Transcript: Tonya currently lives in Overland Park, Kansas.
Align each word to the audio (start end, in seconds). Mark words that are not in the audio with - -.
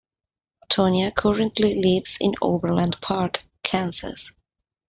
Tonya 0.67 1.11
currently 1.13 1.79
lives 1.79 2.17
in 2.19 2.33
Overland 2.41 2.99
Park, 3.01 3.43
Kansas. 3.61 4.31